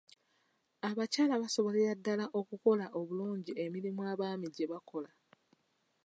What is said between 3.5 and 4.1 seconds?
emirimu